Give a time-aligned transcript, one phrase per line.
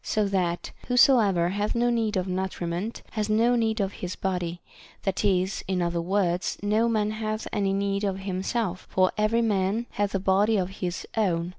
[0.03, 4.59] so that whosoever hath no need of nutriment has no need of his body;
[5.03, 9.85] that is, in other words, no man hath any need of himself, for every man
[9.91, 11.49] hath a body of his own.